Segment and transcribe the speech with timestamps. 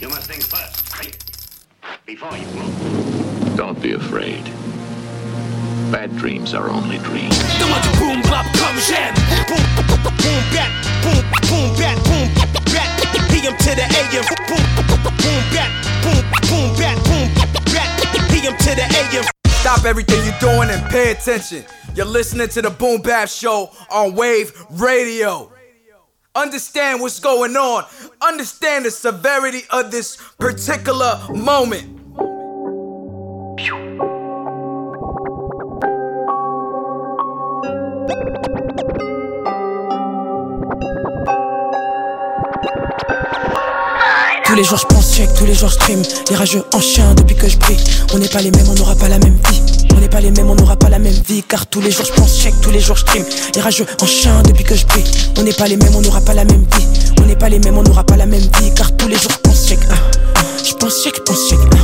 [0.00, 1.16] You must think first, right?
[2.04, 3.56] Before you move.
[3.56, 4.42] Don't be afraid.
[5.92, 7.38] Bad dreams are only dreams.
[7.60, 9.14] Donne-moi boom bap comme j'aime.
[9.46, 10.70] Boom, boom, bat,
[11.04, 12.28] boom, boom, bat, boom,
[12.74, 12.90] bat.
[13.30, 14.24] PM to the AM.
[14.50, 15.70] Boom, boom, bat,
[16.02, 17.24] boom, boom, bat, boom,
[17.70, 18.30] bat.
[18.30, 19.24] PM to the AM.
[19.60, 21.64] Stop everything you're doing and pay attention.
[21.94, 25.52] You're listening to the Boom Bap Show on Wave Radio.
[26.36, 27.84] Understand what's going on.
[28.26, 31.84] Understand the severity of this particular moment.
[44.46, 46.02] Tous les jours je pense check, tous les jours je stream.
[46.30, 47.76] Les rageux en chien depuis que je brille
[48.14, 49.62] On n'est pas les mêmes, on n'aura pas la même vie.
[49.94, 52.06] On n'est pas les mêmes, on n'aura pas la même vie Car tous les jours
[52.06, 53.24] je pense check, tous les jours je stream.
[53.54, 55.04] Les rageux en chien depuis que je brille
[55.36, 57.58] On n'est pas les mêmes, on n'aura pas la même vie On n'est pas les
[57.58, 59.94] mêmes, on n'aura pas la même vie Car tous les jours je pense check ah.
[60.62, 61.78] Je pense check, je pense check ah.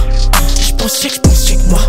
[0.61, 1.81] Je pense check, je pense check moi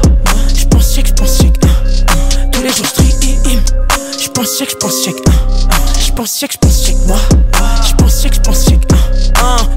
[0.55, 2.47] Je pense check, je pense check ah.
[2.49, 5.15] Tous les jours je Je pense check, je pense check
[5.99, 7.17] Je pense check, je pense check moi
[7.85, 8.90] Je pense check, je pense check Hein,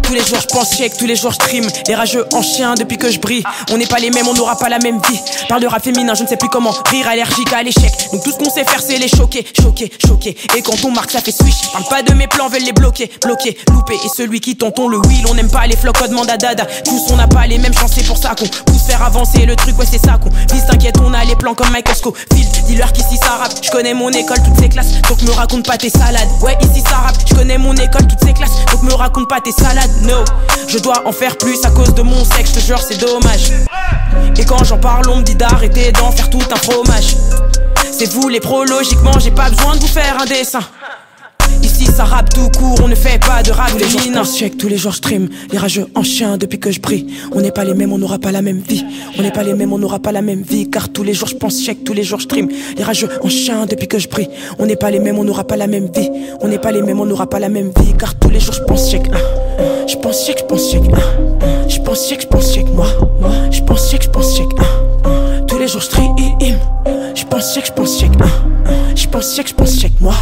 [0.07, 2.75] tous les jours je pense check, tous les jours je stream Les rageux en chien
[2.75, 3.43] depuis que je brille.
[3.71, 5.21] On n'est pas les mêmes, on n'aura pas la même vie.
[5.49, 7.09] Parle rap féminin, je ne sais plus comment Rire.
[7.09, 7.93] Allergique à l'échec.
[8.13, 10.37] Donc tout ce qu'on sait faire c'est les choquer, choquer, choquer.
[10.57, 11.71] Et quand on marque ça fait swish.
[11.73, 13.95] Parle pas de mes plans, veulent les bloquer, bloquer, louper.
[14.05, 16.37] Et celui qui tonton le wheel, on n'aime pas les flocos, demande à
[16.85, 19.57] Tous on n'a pas les mêmes chances, c'est pour ça qu'on pousse faire avancer le
[19.57, 22.49] truc Ouais c'est ça qu'on vise, t'inquiète on a les plans comme Michael Scofield.
[22.67, 25.01] Dis-leur qu'ici ça rappe, je connais mon école, toutes ces classes.
[25.09, 26.29] Donc me raconte pas tes salades.
[26.43, 28.53] Ouais ici ça rappe, je connais mon école, toutes ces classes.
[28.73, 30.25] Donc me raconte pas tes salades, no
[30.69, 33.53] Je dois en faire plus à cause de mon sexe, je te jure c'est dommage.
[34.37, 37.17] Et quand j'en parle on me dit d'arrêter d'en faire tout un fromage.
[37.93, 40.61] C'est vous les pros, logiquement j'ai pas besoin de vous faire un dessin
[41.95, 44.21] ça rappe tout court, on ne fait pas de rap Tous les jours je féminin.
[44.23, 47.41] pense check, tous les jours stream Les rageux en chien depuis que je brille On
[47.41, 48.85] n'est pas les mêmes, on n'aura pas la même vie
[49.17, 51.29] On n'est pas les mêmes, on n'aura pas la même vie Car tous les jours
[51.29, 54.09] je pense check, tous les jours je stream Les rageux en chien depuis que je
[54.09, 54.29] brille
[54.59, 56.11] On n'est pas les mêmes, on n'aura pas la même vie
[56.41, 58.55] On n'est pas les mêmes, on n'aura pas la même vie Car tous les jours
[58.55, 59.19] je pense check ah.
[59.87, 60.99] Je pense check, je pense check ah.
[61.69, 62.87] Je pense check, je pense check moi
[63.53, 64.65] Je pense check, je pense check ah.
[65.47, 66.17] Tous les jours je stream
[67.25, 68.71] Je pense check, je pense check ah.
[68.95, 70.15] Je pense check, je pense check moi.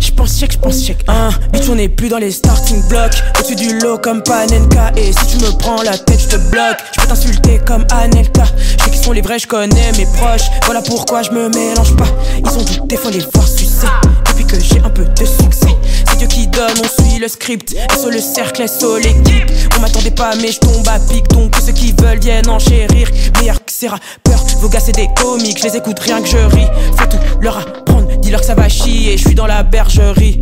[0.00, 1.30] Check, je pense check ah.
[1.52, 3.22] Bitch on n'est plus dans les starting blocks.
[3.38, 4.92] Au-dessus du lot comme Panenka.
[4.96, 6.78] Et si tu me prends la tête je te bloque.
[6.94, 8.44] Je peux t'insulter comme Anelka.
[8.78, 10.46] Je sais qui sont les vrais, je connais mes proches.
[10.64, 12.06] Voilà pourquoi je me mélange pas.
[12.38, 13.88] Ils ont douté, faut les voir sucer.
[14.26, 15.76] Depuis que j'ai un peu de succès.
[16.08, 17.74] C'est Dieu qui donne, on suit le script.
[17.98, 19.50] Sur le cercle, sur l'équipe.
[19.76, 21.26] On m'attendait pas mais je tombe à pic.
[21.28, 23.08] Donc que ceux qui veulent viennent enchérir
[23.38, 26.66] Meilleur que ces rappeurs, vos gars des comiques Je les écoute rien que je ris.
[26.96, 30.40] Faut tout leur apprendre, dis-leur que ça va chier Je suis dans la bergerie.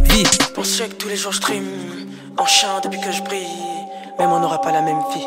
[0.00, 0.24] Vie
[0.56, 1.64] On sait que tous les jours je stream
[2.36, 3.46] En chien depuis que je brille.
[4.18, 5.26] Même on n'aura pas la même vie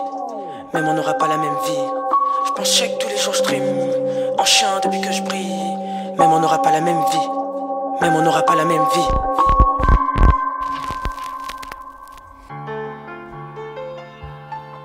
[0.74, 1.88] Même on n'aura pas la même vie.
[2.48, 3.64] Je pense check tous les jours je stream
[4.38, 5.76] En chien depuis que je brille.
[6.18, 9.61] Même on n'aura pas la même vie Même on n'aura pas la même vie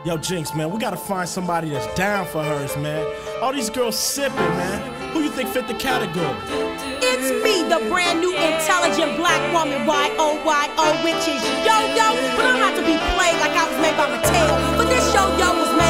[0.07, 3.05] Yo, Jinx, man, we gotta find somebody that's down for hers, man.
[3.43, 4.79] All these girls sipping, man.
[5.11, 6.31] Who you think fit the category?
[7.03, 12.63] It's me, the brand new intelligent black woman, Y-O-Y-O, which is yo-yo, but I don't
[12.63, 14.79] have to be played like I was made by Mattel.
[14.79, 15.86] But this yo-yo was made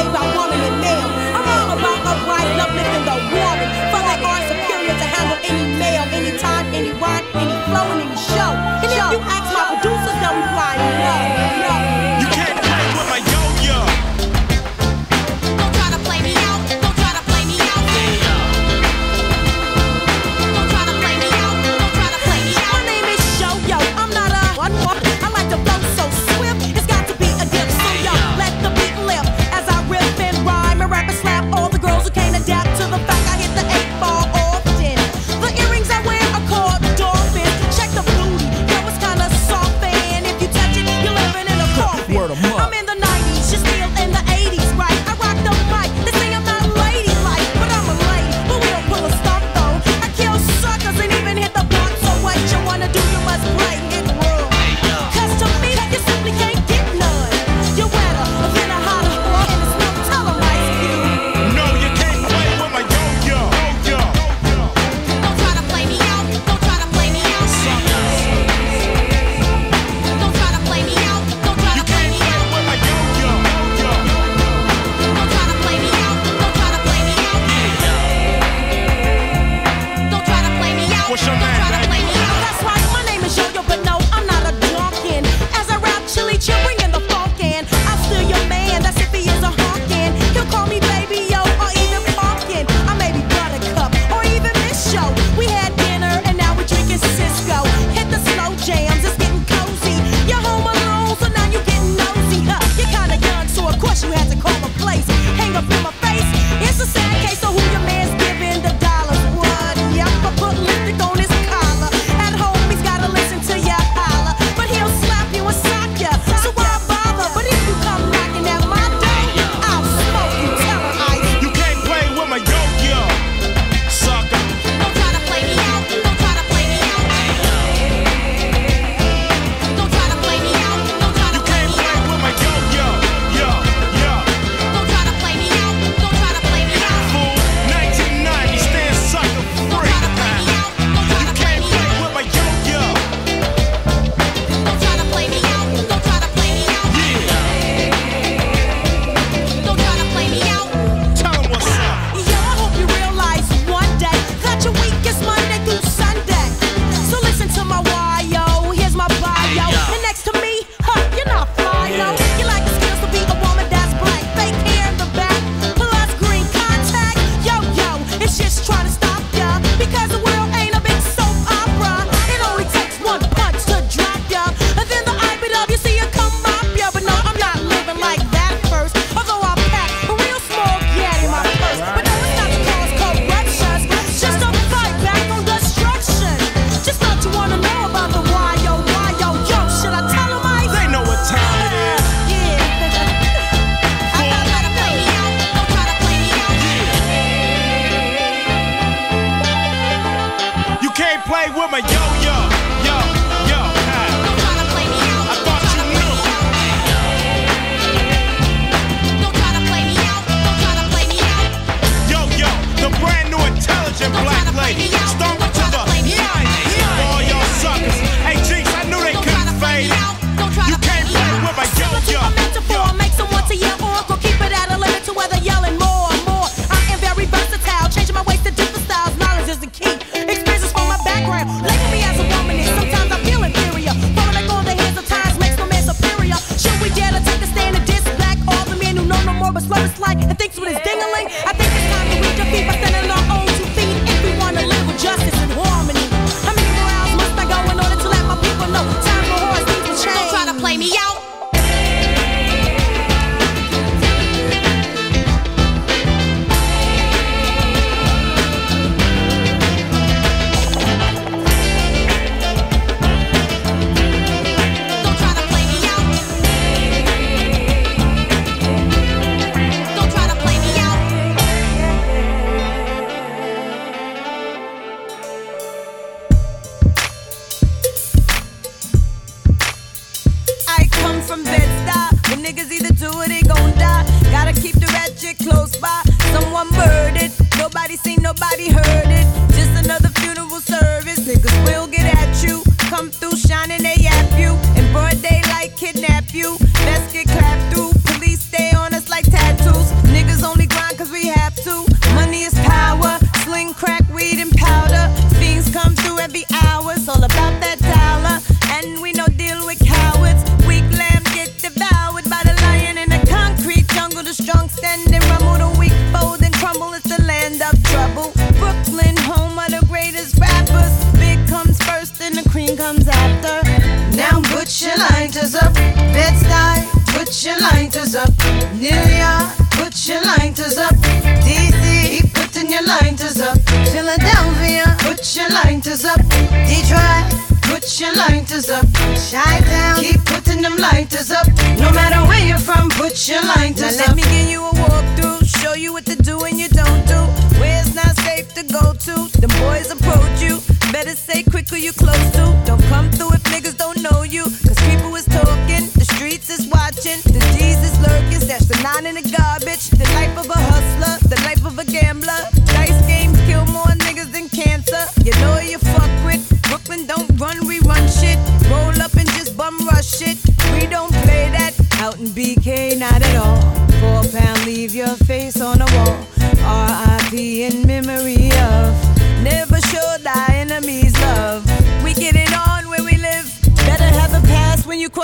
[327.97, 328.29] lighters up.
[328.75, 330.93] New York, put your lighters up.
[331.41, 333.57] DC, keep putting your lighters up.
[333.89, 336.21] Philadelphia, put your lighters up.
[336.69, 337.25] Detroit,
[337.63, 338.85] put your lighters up.
[339.31, 339.99] Chi-Town.
[339.99, 341.47] keep putting them lighters up.
[341.79, 344.07] No matter where you're from, put your lighters now up.
[344.09, 347.19] Let me give you a walkthrough, show you what to do and you don't do.
[347.59, 350.61] Where it's not safe to go to, the boys approach you.
[350.91, 352.45] Better say quick who you close to.
[352.65, 354.45] Don't come through if niggas don't know you.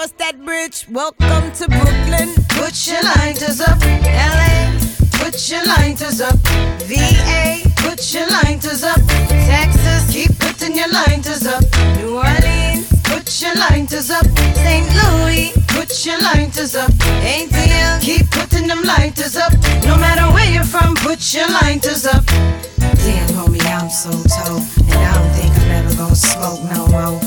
[0.03, 0.85] cross that bridge.
[0.89, 2.35] Welcome to Brooklyn.
[2.59, 4.75] Put your lighters up, LA.
[5.19, 6.35] Put your lighters up,
[6.89, 7.63] VA.
[7.77, 8.99] Put your lighters up,
[9.47, 10.11] Texas.
[10.11, 11.63] Keep putting your lighters up,
[11.97, 12.87] New Orleans.
[13.03, 14.25] Put your lighters up,
[14.65, 14.87] St.
[14.99, 15.51] Louis.
[15.67, 16.91] Put your lighters up,
[17.23, 18.01] ATL.
[18.01, 19.53] Keep putting them lighters up.
[19.85, 22.25] No matter where you're from, put your lighters up.
[23.05, 27.22] Damn, homie, I'm so tall, and I don't think I'm ever gonna smoke no more.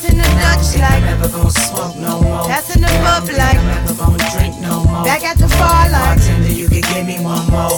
[0.00, 2.48] Passing the Dutch like I'm never gonna smoke no more.
[2.48, 5.04] Passing the bub like I'm never gonna drink no more.
[5.04, 7.68] Back at the bar like bartender, you can give me one more.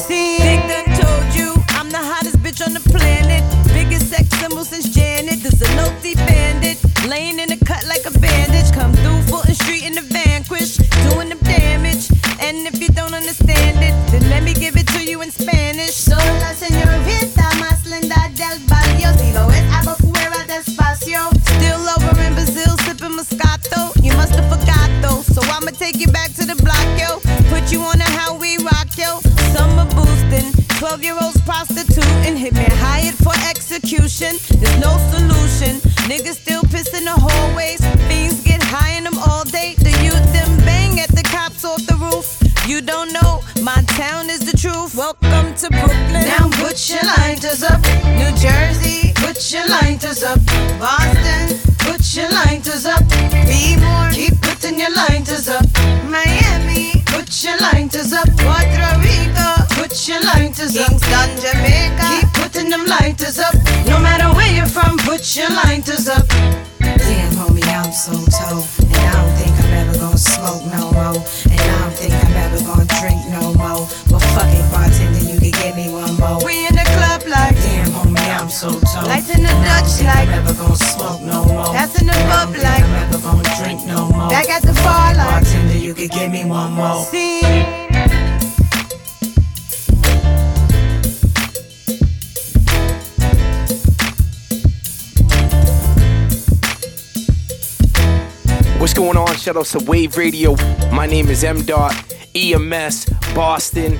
[99.52, 100.56] Shout outs to Wave Radio.
[100.92, 101.60] My name is M.
[101.60, 101.92] Dot,
[102.34, 103.04] EMS,
[103.34, 103.98] Boston.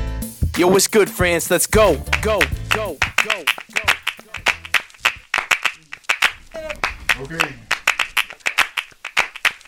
[0.57, 1.51] Yo, what's good, France?
[1.51, 2.41] Let's go, go,
[2.71, 3.45] go, go, go.
[6.55, 6.71] go.
[7.21, 7.53] Okay.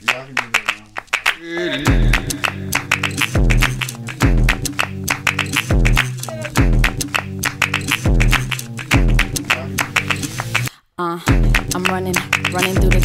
[0.00, 0.26] Yeah,
[10.96, 11.18] Uh,
[11.74, 12.14] I'm running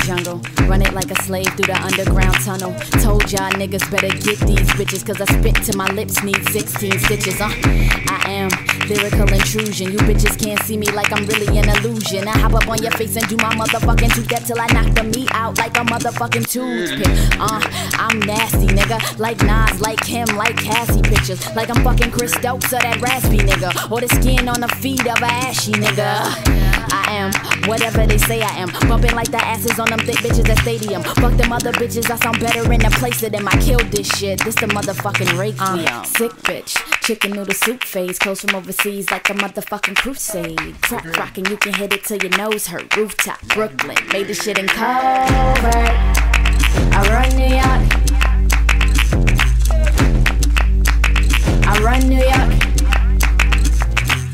[0.09, 0.41] jungle.
[0.67, 2.73] Run it like a slave through the underground tunnel.
[3.05, 6.97] Told y'all niggas better get these bitches, cause I spit till my lips need 16
[7.05, 7.39] stitches.
[7.39, 7.49] Uh,
[8.09, 8.49] I am
[8.89, 9.91] lyrical intrusion.
[9.91, 12.27] You bitches can't see me like I'm really an illusion.
[12.27, 14.89] I hop up on your face and do my motherfucking two that till I knock
[14.95, 17.39] the meat out like a motherfucking toothpick.
[17.39, 17.61] Uh,
[18.01, 18.97] I'm nasty, nigga.
[19.19, 21.39] Like Nas, like him, like Cassie pictures.
[21.55, 23.91] Like I'm fucking Chris Stokes or that raspy nigga.
[23.91, 26.09] Or the skin on the feet of a ashy nigga.
[26.91, 27.31] I am
[27.67, 28.69] whatever they say I am.
[28.87, 31.03] Bumping like the asses on them thick bitches at stadium.
[31.03, 33.47] Fuck them other bitches, I sound better in the place of them.
[33.47, 34.43] I killed this shit.
[34.43, 38.19] This the motherfucking rake uh, Sick bitch, chicken noodle soup phase.
[38.19, 40.81] Close from overseas like a motherfucking crusade.
[40.81, 42.95] Crack rockin', you can hit it till your nose hurt.
[42.95, 45.75] Rooftop, Brooklyn, made this shit in covert.
[46.91, 47.83] I run New York.
[51.65, 52.49] I run New York.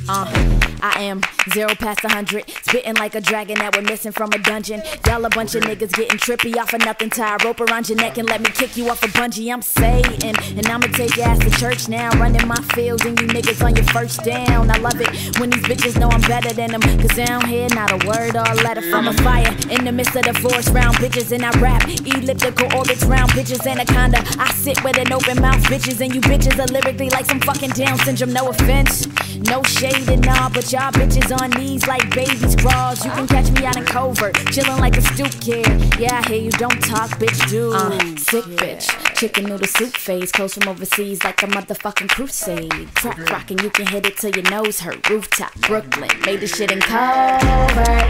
[0.08, 0.56] Uh.
[0.88, 1.22] I am
[1.52, 4.82] zero past a hundred, spitting like a dragon that we're missing from a dungeon.
[5.06, 7.10] Y'all a bunch of niggas getting trippy off of nothing.
[7.10, 9.52] Tie a rope around your neck and let me kick you off a bungee.
[9.52, 12.10] I'm Satan, and I'ma take your ass to church now.
[12.20, 14.70] Running my field and you niggas on your first down.
[14.70, 16.82] I love it when these bitches know I'm better than them.
[16.82, 19.52] Cause I don't hear not a word or a letter from a fire.
[19.70, 21.84] In the midst of the forest round bitches and I rap.
[21.88, 24.24] Elliptical orbits round bitches anaconda.
[24.40, 27.72] I sit with an open mouth bitches and you bitches are lyrically like some fucking
[27.72, 28.34] Down syndrome.
[28.34, 29.08] No offense,
[29.50, 33.04] no shade and all, but y'all bitches on knees like babies crawls.
[33.06, 35.66] You can catch me out in covert, chillin' like a stoop kid.
[36.00, 37.74] Yeah, I hear you don't talk, bitch, do.
[37.74, 42.94] Uh, sick bitch, chicken noodle soup phase, close from overseas like a motherfucking crusade.
[42.96, 45.10] Crack rockin', you can hit it till your nose hurt.
[45.10, 48.06] Rooftop, Brooklyn, made this shit in covert.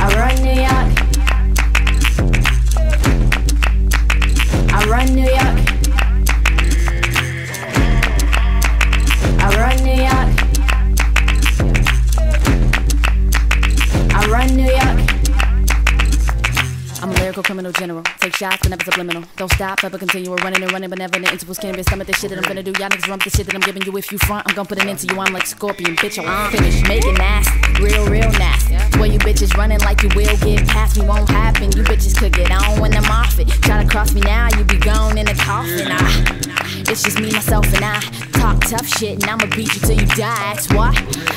[0.00, 1.08] I run New York.
[4.72, 5.77] I run New York.
[14.28, 15.07] Run New York.
[17.28, 18.02] I'm lyrical criminal general.
[18.20, 19.22] Take shots, but never subliminal.
[19.36, 20.30] Don't stop, ever continue.
[20.30, 21.58] We're running and running, but never in the intervals.
[21.58, 22.70] Can't be stomach this shit that I'm gonna do.
[22.80, 23.94] Y'all niggas rump the shit that I'm giving you.
[23.98, 25.20] If you front, I'm gonna put an end to you.
[25.20, 26.18] I'm like Scorpion, bitch.
[26.18, 26.88] I won't finish.
[26.88, 28.76] Make it nasty, real, real nasty.
[28.98, 31.70] Where you bitches running like you will get past me, won't happen.
[31.72, 33.48] You bitches could get on when I'm off it.
[33.60, 35.88] Try to cross me now, you be gone in a coffin.
[35.90, 36.38] Ah,
[36.88, 38.00] it's just me, myself, and I.
[38.38, 40.54] Talk tough shit, and I'ma beat you till you die.
[40.54, 40.94] That's why.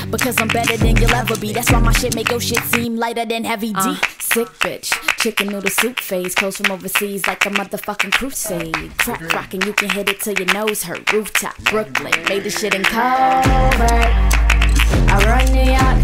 [0.10, 1.52] Because I'm better than you'll ever be.
[1.52, 3.80] That's why my shit make your shit seem lighter than heavy D.
[3.80, 6.36] Uh, sick bitch, chicken noodle soup phase.
[6.36, 8.96] Close from overseas like a motherfucking crusade.
[9.00, 11.12] Crack rockin', you can hit it till your nose hurt.
[11.12, 13.02] Rooftop, Brooklyn, made this shit in covert.
[15.10, 15.98] I run New York.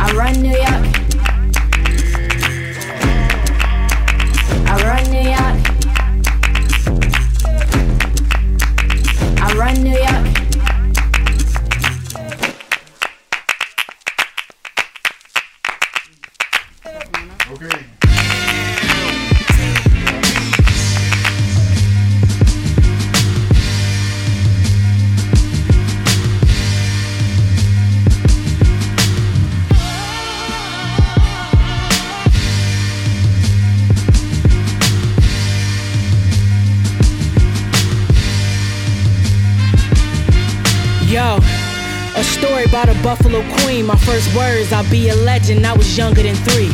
[0.00, 0.97] I run New York.
[43.02, 43.86] Buffalo Queen.
[43.86, 45.66] My first words, I'll be a legend.
[45.66, 46.70] I was younger than three.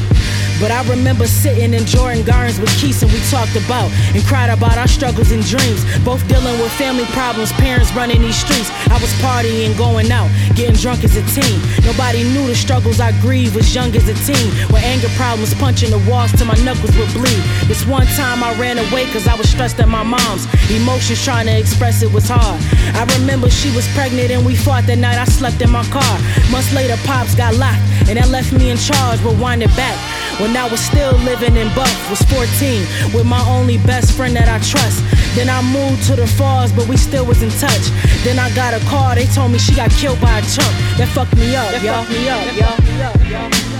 [0.60, 4.50] But I remember sitting in Jordan Gardens with Keith and we talked about and cried
[4.50, 5.82] about our struggles and dreams.
[6.04, 8.70] Both dealing with family problems, parents running these streets.
[8.88, 11.58] I was partying, going out, getting drunk as a teen.
[11.84, 14.50] Nobody knew the struggles I grieved was young as a teen.
[14.70, 17.42] With anger problems, punching the walls till my knuckles would bleed.
[17.66, 20.46] This one time I ran away cause I was stressed at my mom's.
[20.70, 22.60] Emotions trying to express it was hard.
[22.94, 26.16] I remember she was pregnant and we fought that night I slept in my car.
[26.50, 30.13] Months later, Pops got locked and that left me in charge, but winded back.
[30.40, 34.48] When I was still living in Buff, was 14, with my only best friend that
[34.48, 35.02] I trust.
[35.34, 37.84] Then I moved to the falls, but we still was in touch.
[38.24, 40.74] Then I got a call, they told me she got killed by a chump.
[40.98, 41.92] That fucked me up, that yo.
[41.92, 43.73] Fucked me up, yo.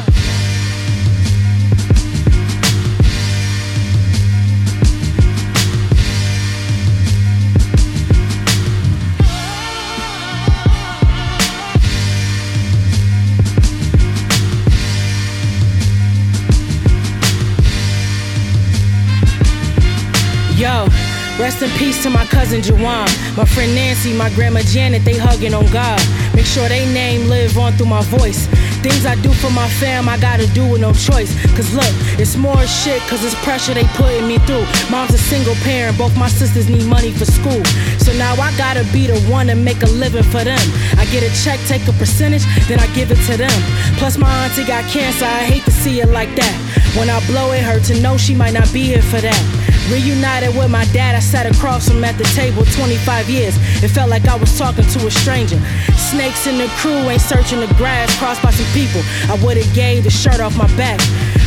[21.44, 23.04] Rest in peace to my cousin Jawan,
[23.37, 26.00] my friend Nancy, my grandma Janet, they hugging on God.
[26.35, 28.46] Make sure they name live on through my voice.
[28.80, 31.37] Things I do for my fam, I gotta do with no choice.
[31.54, 34.64] Cause look, it's more shit, cause it's pressure they putting me through.
[34.90, 37.62] Mom's a single parent, both my sisters need money for school.
[38.00, 40.64] So now I gotta be the one to make a living for them.
[40.96, 43.59] I get a check, take a percentage, then I give it to them.
[44.00, 46.57] Plus, my auntie got cancer, I hate to see it like that.
[46.96, 49.63] When I blow it, hurt to know she might not be here for that.
[49.90, 53.55] Reunited with my dad, I sat across him at the table 25 years.
[53.83, 55.61] It felt like I was talking to a stranger.
[55.97, 59.03] Snakes in the crew ain't searching the grass, crossed by some people.
[59.29, 61.01] I would've gave the shirt off my back.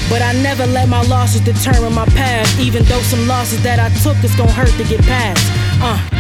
[0.09, 3.89] But I never let my losses determine my path, even though some losses that I
[4.03, 5.43] took is gonna hurt to get past.
[5.81, 6.16] Uh.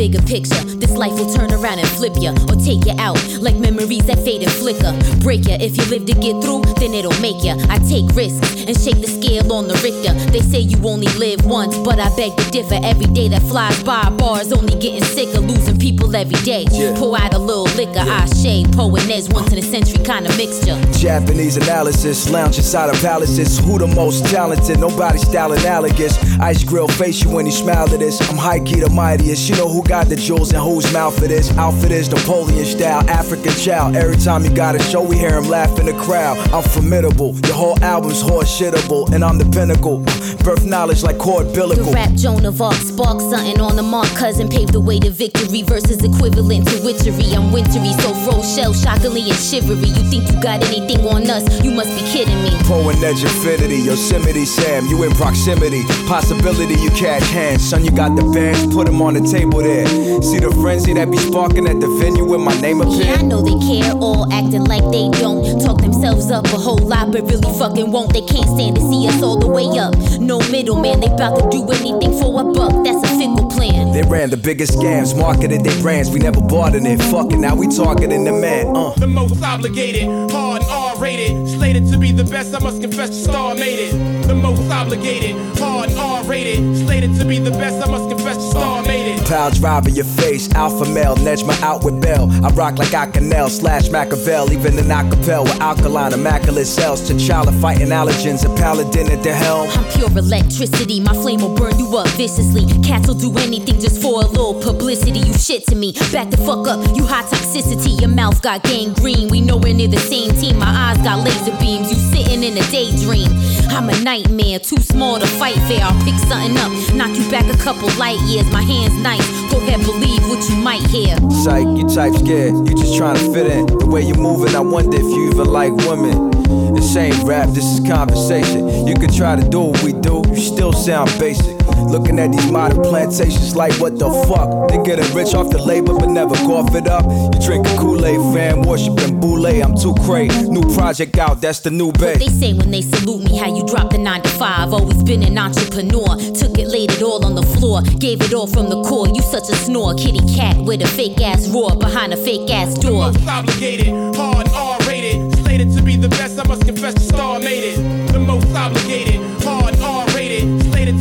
[0.00, 0.69] Bigger picture.
[0.80, 4.18] This life will turn around and flip ya or take ya out like memories that
[4.24, 4.96] fade and flicker.
[5.20, 7.56] Break ya if you live to get through, then it'll make ya.
[7.68, 10.14] I take risks and shake the scale on the Richter.
[10.32, 12.78] They say you only live once, but I beg to differ.
[12.82, 16.64] Every day that flies by, bars only getting sicker, losing people every day.
[16.70, 16.94] Yeah.
[16.96, 18.24] Pour out a little liquor, yeah.
[18.24, 20.80] I shade, poet Nez, once in a century kind of mixture.
[20.98, 23.58] Japanese analysis, lounge inside of palaces.
[23.58, 24.78] Who the most talented?
[24.80, 26.16] Nobody style analogous.
[26.40, 28.20] Ice grill face you when you smile at this.
[28.30, 29.48] I'm high key the mightiest.
[29.48, 31.50] You know who got the jewels and whose mouth it is.
[31.58, 33.96] Outfit is Napoleon style, African child.
[33.96, 36.38] Every time you got a show, we hear him laugh in the crowd.
[36.52, 37.34] I'm formidable.
[37.46, 39.98] Your whole album's horse shittable, and I'm the pinnacle.
[40.44, 41.84] Birth knowledge like cord billicle.
[41.84, 45.10] The rap Joan of Arc spark something on the mark, cousin paved the way to
[45.10, 47.34] victory versus equivalent to witchery.
[47.34, 49.88] I'm wintry, so Rochelle, shockingly and shivery.
[49.88, 51.44] You think you got anything on us?
[51.64, 52.50] You must be kidding me.
[52.64, 55.82] Poet Edge Infinity, Yosemite Sam, you in proximity.
[56.06, 57.84] Possibility you catch hands, son.
[57.84, 59.86] You got the bands, put them on the table there.
[60.22, 63.04] See the frenzy that be sparking at the venue with my name appear.
[63.04, 65.60] Yeah, I know they care, all acting like they don't.
[65.60, 68.12] Talk themselves up a whole lot, but really fucking won't.
[68.12, 69.96] They can't stand to see us all the way up.
[70.20, 72.84] No middleman, they bout to do anything for a buck.
[72.84, 73.92] That's a fickle plan.
[73.92, 76.10] They ran the biggest scams, marketed their brands.
[76.10, 77.00] We never bought in it.
[77.10, 78.76] Fucking now we targeting the man.
[78.76, 78.94] Uh.
[78.94, 81.48] The most obligated, hard and R rated.
[81.48, 84.26] Slated to be the best, I must confess, the star made it.
[84.26, 86.76] The most obligated, hard and R rated.
[86.86, 89.19] Slated to be the best, I must confess, the star made it.
[89.30, 92.28] Pal driver, your face, alpha male, Nejma out with Bell.
[92.44, 97.08] I rock like Acanel slash Machiavelli, even in acapella with alkaline, immaculate cells.
[97.08, 99.68] T'Challa fighting allergens, a paladin at the helm.
[99.70, 102.66] I'm pure electricity, my flame will burn you up viciously.
[102.82, 105.20] Cats will do anything just for a little publicity.
[105.20, 108.00] You shit to me, back the fuck up, you high toxicity.
[108.00, 110.58] Your mouth got gangrene, we nowhere near the same team.
[110.58, 113.30] My eyes got laser beams, you sitting in a daydream.
[113.70, 115.84] I'm a nightmare, too small to fight fair.
[115.84, 118.50] I'll pick something up, knock you back a couple light years.
[118.50, 119.19] My hand's nice,
[119.50, 121.16] go ahead, believe what you might hear.
[121.44, 123.66] Psych, you type scared, you just trying to fit in.
[123.66, 126.30] The way you're moving, I wonder if you even like women.
[126.74, 128.86] This ain't rap, this is conversation.
[128.86, 131.59] You can try to do what we do, you still sound basic.
[131.88, 134.68] Looking at these modern plantations like what the fuck?
[134.68, 137.04] They getting rich off the labor but never cough it up.
[137.04, 139.46] You drinking Kool-Aid, fan worshiping Boule.
[139.46, 140.48] I'm too crazy.
[140.48, 142.18] New project out, that's the new base.
[142.18, 144.72] What they say when they salute me, how you drop the nine to five.
[144.72, 146.16] Always been an entrepreneur.
[146.34, 147.82] Took it, laid it all on the floor.
[147.98, 149.08] Gave it all from the core.
[149.08, 149.94] You such a snore.
[149.94, 153.10] Kitty cat with a fake ass roar behind a fake ass door.
[153.10, 155.36] The most obligated, hard R rated.
[155.38, 158.12] Slated to be the best, I must confess the star made it.
[158.12, 159.20] The most obligated,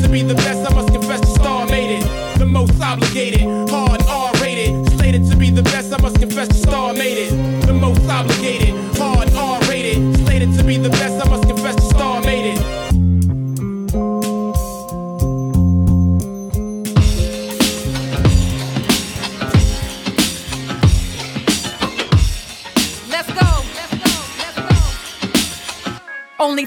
[0.10, 2.39] to be the best, I must confess the star made it.
[2.39, 4.89] The most obligated, hard R rated.
[4.98, 7.67] Slated to be the best, I must confess the star made it.
[7.67, 10.17] The most obligated, hard R rated.
[10.26, 11.38] Slated to be the best, I must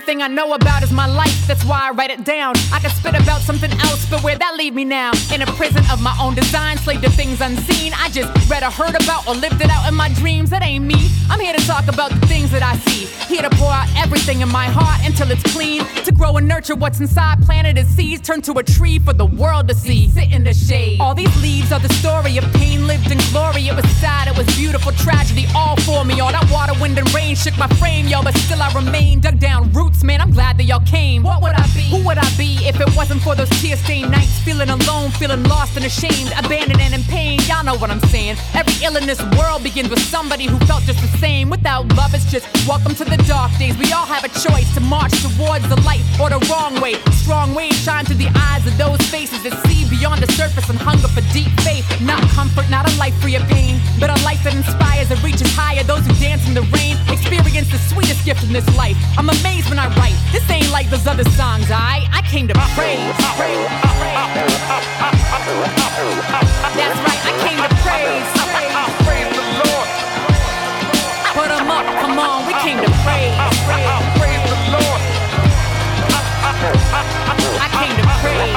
[0.02, 2.54] thing I know about is my life, that's why I write it down.
[2.72, 5.12] I could spit about something else, but where that leave me now?
[5.32, 7.92] In a prison of my own design, slave to things unseen.
[7.96, 10.50] I just read or heard about or lived it out in my dreams.
[10.50, 11.10] That ain't me.
[11.30, 13.21] I'm here to talk about the things that I see.
[13.32, 15.86] Here to pour out everything in my heart until it's clean.
[16.04, 19.24] To grow and nurture what's inside, planted as seeds, turn to a tree for the
[19.24, 20.10] world to see.
[20.10, 21.00] Sit in the shade.
[21.00, 23.68] All these leaves are the story of pain lived in glory.
[23.68, 26.20] It was sad, it was beautiful, tragedy all for me.
[26.20, 29.38] All that water, wind, and rain shook my frame, y'all, but still I remain dug
[29.38, 30.20] down roots, man.
[30.20, 31.22] I'm glad that y'all came.
[31.22, 31.88] What would I be?
[31.88, 34.40] Who would I be if it wasn't for those tear stained nights?
[34.40, 37.40] Feeling alone, feeling lost and ashamed, abandoned and in pain.
[37.48, 38.36] Y'all know what I'm saying.
[38.52, 41.48] Every ill in this world begins with somebody who felt just the same.
[41.48, 43.76] Without love, it's just welcome to the dark days.
[43.78, 46.94] We all have a choice to march towards the light or the wrong way.
[47.12, 50.78] Strong ways shine through the eyes of those faces that see beyond the surface and
[50.78, 51.84] hunger for deep faith.
[52.00, 55.50] Not comfort, not a life free of pain, but a life that inspires and reaches
[55.54, 55.82] higher.
[55.82, 58.96] Those who dance in the rain experience the sweetest gift in this life.
[59.16, 60.16] I'm amazed when I write.
[60.32, 62.98] This ain't like those other songs, I I came to praise.
[63.36, 63.68] praise.
[66.76, 67.68] That's right, I came to.
[67.82, 68.51] Praise
[72.00, 73.34] come on, we came to praise.
[74.18, 75.00] Praise the Lord.
[77.58, 78.52] I came to praise.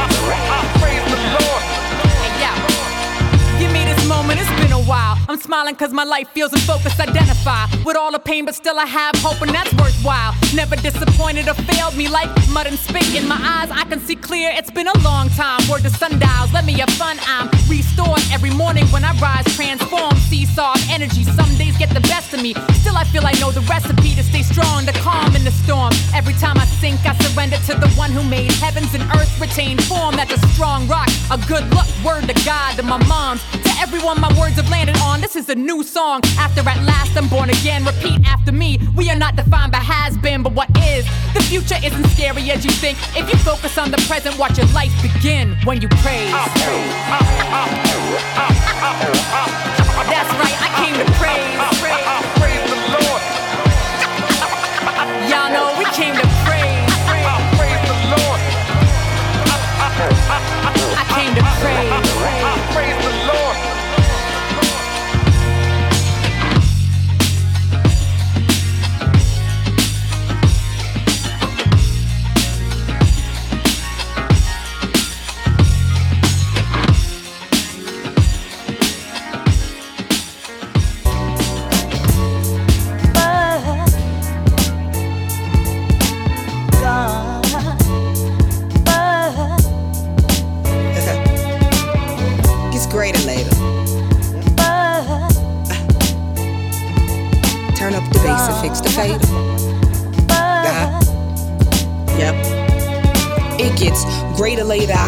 [0.81, 1.61] Praise the Lord.
[2.21, 2.55] Hey, yeah.
[3.59, 5.17] Give me this moment, it's been a while.
[5.27, 6.99] I'm smiling cause my life feels in focus.
[6.99, 10.35] Identify with all the pain, but still I have hope, and that's worthwhile.
[10.53, 13.71] Never disappointed or failed me like mud and spit in my eyes.
[13.71, 15.61] I can see clear, it's been a long time.
[15.69, 17.17] Word to sundials, let me have fun.
[17.25, 21.23] I'm restored every morning when I rise, transform, seesaw energy.
[21.23, 22.53] Some days get the best of me.
[22.79, 25.91] Still, I feel I know the recipe to stay strong, to calm in the storm.
[26.15, 29.77] Every time I sink, I surrender to the one who made heavens and earth retain
[29.77, 30.15] form.
[30.15, 34.21] That's a strong rock, a good luck, word to God, to my moms, to everyone
[34.21, 35.19] my words have landed on.
[35.19, 36.21] This is a new song.
[36.39, 38.79] After at last I'm born again, repeat after me.
[38.95, 41.05] We are not defined by has been, but what is.
[41.33, 42.97] The future isn't scary as you think.
[43.17, 46.31] If you focus on the present, watch your life begin when you praise.
[50.15, 51.59] That's right, I came to praise.
[52.39, 52.74] Praise the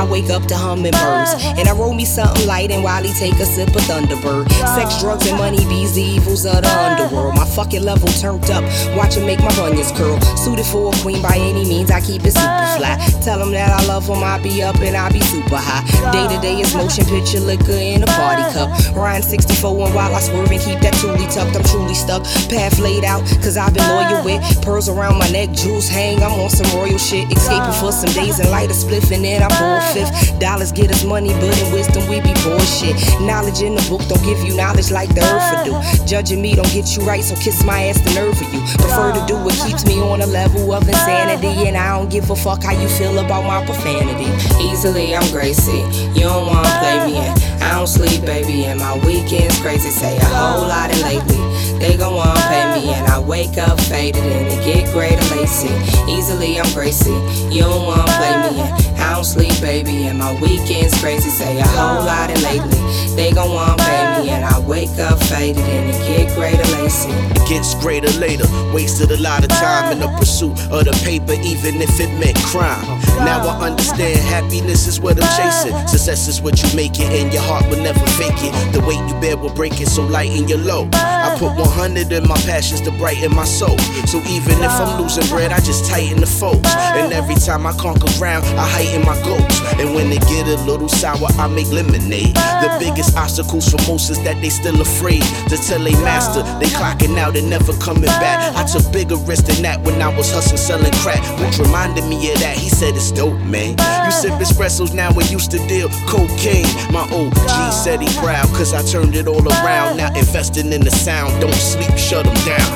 [0.10, 1.34] wake up to hummingbirds.
[1.58, 4.50] And I roll me something light and while he take a sip of Thunderbird.
[4.76, 7.36] Sex, drugs, and money bees, the evils of the underworld.
[7.36, 8.64] My fucking level turned up.
[8.96, 10.20] Watch it make my bunions curl.
[10.38, 12.98] Suited for a queen by any means, I keep it super fly.
[13.24, 15.84] Tell them that I love them, I be up and I be super high.
[16.12, 18.70] Day to day is motion picture liquor in a party cup.
[18.96, 22.24] Ryan 64 and while I swerve and keep that truly tucked, I'm truly stuck.
[22.50, 26.22] Path laid out, cause I've been loyal with pearls around my neck, jewels hang.
[26.24, 27.32] I'm on some royal shit.
[27.32, 30.40] Escaping for some days and light a spliff and then I pour fifth.
[30.40, 32.96] Dollars get us money, but in wisdom we be bullshit.
[33.22, 36.06] Knowledge in the book don't give you knowledge like the earth do.
[36.06, 38.62] Judging me don't get you right, so kiss my ass the nerve of you.
[38.78, 42.30] Prefer to do what keeps me on a level of insanity, and I don't give
[42.30, 44.30] a fuck how you feel about my profanity.
[44.62, 45.84] Easily I'm Gracie,
[46.14, 47.34] you don't wanna play me in.
[47.62, 49.90] I don't sleep, baby, and my weekends crazy.
[49.90, 51.38] Say a whole lot and lately
[51.80, 55.70] they gon' wanna pay me, and I wake up faded and it get greater lacy.
[56.08, 57.12] Easily I'm Gracie,
[57.54, 58.97] you don't wanna play me in.
[59.08, 61.30] I don't sleep, baby, and my weekends crazy.
[61.30, 62.78] Say a whole lot and lately
[63.16, 64.30] they gon' want baby.
[64.32, 66.62] and I wake up faded and it get greater.
[66.62, 68.46] It gets greater later.
[68.74, 72.38] Wasted a lot of time in the pursuit of the paper, even if it meant
[72.52, 72.84] crime.
[73.24, 75.76] Now I understand happiness is what I'm chasing.
[75.88, 78.54] Success is what you make it, and your heart will never fake it.
[78.74, 80.94] The weight you bear will break it, so lighten your load.
[80.94, 83.78] I put 100 in my passions to brighten my soul.
[84.06, 86.70] So even if I'm losing bread, I just tighten the folds.
[86.70, 89.62] And every time I conquer ground, I heighten my goals.
[89.80, 92.36] And when they get a little sour, I make lemonade.
[92.36, 96.70] The biggest obstacles for most is that they still afraid to tell they master they
[96.74, 98.56] clocking out and never coming back.
[98.56, 102.32] I took bigger risks than that when I was hustling selling crack, which reminded me
[102.32, 102.58] of that.
[102.58, 103.78] He said it's dope, man.
[104.06, 106.68] You sip espressos now we used to deal cocaine.
[106.92, 109.98] My old G said he proud cause I turned it all around.
[109.98, 112.68] Now investing in the sound, don't sleep, shut them down.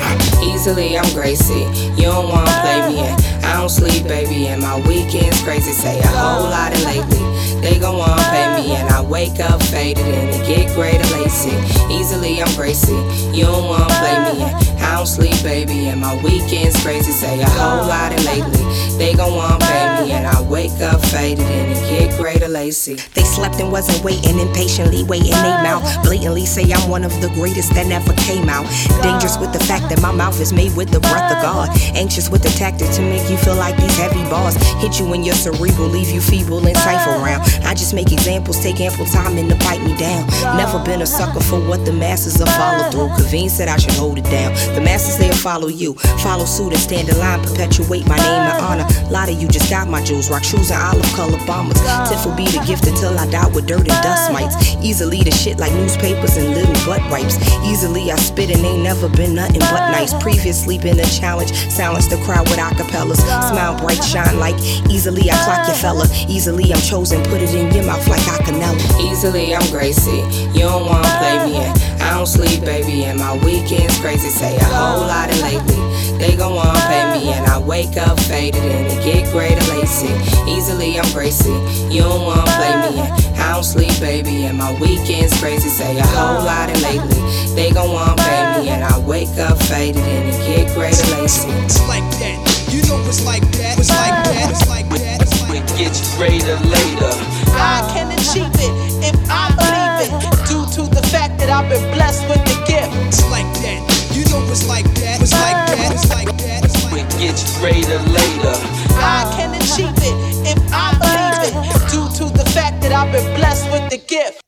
[0.42, 3.31] Easily I'm Gracie, you don't wanna play me.
[3.44, 5.72] I don't sleep, baby, and my weekends crazy.
[5.72, 7.22] Say a whole lot and lately
[7.62, 11.54] they gon' wanna pay me, and I wake up faded and it get greater lacy.
[11.88, 12.92] Easily I'm Gracie,
[13.32, 14.82] you don't wanna play me in.
[14.82, 17.12] I don't sleep, baby, and my weekends crazy.
[17.12, 18.62] Say a whole lot and lately
[18.98, 22.96] they gon' wanna pay me, and I wake up faded and it get greater lacy.
[23.14, 25.82] They slept and wasn't waiting, impatiently waiting they mouth.
[26.02, 28.66] Blatantly say I'm one of the greatest that never came out.
[29.02, 31.70] Dangerous with the fact that my mouth is made with the breath of God.
[31.94, 35.22] Anxious with the tactic to make you feel like these heavy bars hit you in
[35.22, 37.42] your cerebral, leave you feeble and cipher round.
[37.64, 40.26] I just make examples, take ample time and to bite me down.
[40.56, 43.08] Never been a sucker for what the masses will follow through.
[43.16, 44.52] Kaveen said I should hold it down.
[44.74, 48.62] The masses they'll follow you, follow suit and stand in line, perpetuate my name and
[48.62, 48.86] honor.
[49.10, 51.80] lot of you just got my jewels, rock shoes and olive color bombers.
[52.08, 54.56] Tiff will be the gift until I die with dirt and dust mites.
[54.82, 57.36] Easily the shit like newspapers and little butt wipes.
[57.64, 60.12] Easily I spit and ain't never been nothing but nice.
[60.22, 63.21] Previously been a challenge, silence the crowd with acapellas.
[63.22, 64.58] Smile bright, shine like
[64.90, 66.06] easily I clock your fella.
[66.28, 68.76] Easily I'm chosen, put it in your mouth like I canella.
[69.00, 71.72] Easily I'm Gracie, you don't wanna play me in.
[72.02, 74.28] I don't sleep, baby, and my weekends crazy.
[74.28, 75.80] Say a whole lot of lately.
[76.18, 80.12] They gon' wanna pay me, and I wake up faded and it get greater lacy.
[80.46, 81.50] Easily I'm Gracie,
[81.90, 83.40] you don't wanna play me in.
[83.40, 85.68] I don't sleep, baby, and my weekends crazy.
[85.68, 87.20] Say a whole lot of lately.
[87.54, 91.48] They gon' wanna pay me, and I wake up faded and it get greater lacy.
[91.88, 92.51] Like that.
[92.72, 95.20] You know it's like that, it's like that, it's like that.
[95.20, 95.76] It's like that.
[95.76, 97.12] It gets greater later.
[97.52, 98.72] I can achieve it
[99.04, 100.12] if I believe it.
[100.48, 102.88] Due to the fact that I've been blessed with the gift.
[103.12, 103.84] It's like that.
[104.16, 106.64] You know it's like that, it's like that, it's like that.
[106.64, 107.12] It's like that.
[107.12, 108.56] It gets greater later.
[108.96, 110.16] I can achieve it
[110.48, 111.54] if I believe it.
[111.92, 114.40] Due to the fact that I've been blessed with the gift.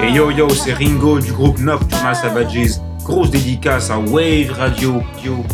[0.00, 2.80] Et yo yo, c'est Ringo du groupe Nocturnal Savages.
[3.02, 5.02] Grosse dédicace à Wave Radio.
[5.24, 5.44] Yo.